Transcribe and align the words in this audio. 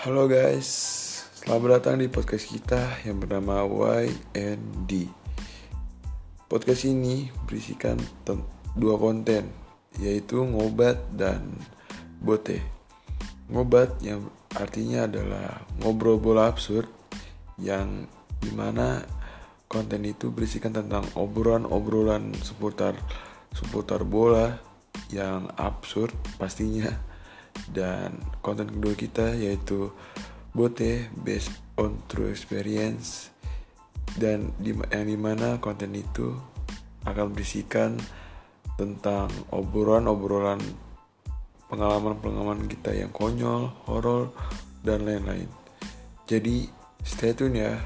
Halo 0.00 0.24
guys, 0.24 0.64
selamat 1.44 1.68
datang 1.76 2.00
di 2.00 2.08
podcast 2.08 2.48
kita 2.48 3.04
yang 3.04 3.20
bernama 3.20 3.68
YND. 3.68 5.12
Podcast 6.48 6.88
ini 6.88 7.28
berisikan 7.44 8.00
dua 8.80 8.96
konten, 8.96 9.52
yaitu 10.00 10.40
ngobat 10.40 10.96
dan 11.12 11.52
bote. 12.16 12.64
Ngobat 13.52 14.00
yang 14.00 14.24
artinya 14.56 15.04
adalah 15.04 15.68
ngobrol 15.84 16.16
bola 16.16 16.48
absurd 16.48 16.88
yang 17.60 18.08
di 18.40 18.56
mana 18.56 19.04
konten 19.68 20.00
itu 20.08 20.32
berisikan 20.32 20.72
tentang 20.72 21.04
obrolan-obrolan 21.12 22.32
seputar 22.40 22.96
seputar 23.52 24.08
bola 24.08 24.64
yang 25.12 25.52
absurd 25.60 26.16
pastinya 26.40 27.09
dan 27.68 28.16
konten 28.40 28.72
kedua 28.72 28.94
kita 28.96 29.36
yaitu 29.36 29.92
Bote 30.50 31.06
based 31.22 31.54
on 31.78 32.02
true 32.10 32.26
experience 32.26 33.30
dan 34.18 34.50
di 34.58 34.74
yang 34.74 35.06
di 35.06 35.14
mana 35.14 35.62
konten 35.62 35.94
itu 35.94 36.34
akan 37.06 37.30
berisikan 37.30 37.94
tentang 38.74 39.30
obrolan-obrolan 39.54 40.58
pengalaman-pengalaman 41.70 42.66
kita 42.66 42.90
yang 42.90 43.14
konyol, 43.14 43.70
horor, 43.86 44.34
dan 44.82 45.06
lain-lain. 45.06 45.46
Jadi 46.26 46.66
stay 47.06 47.30
tune 47.30 47.54
ya. 47.60 47.78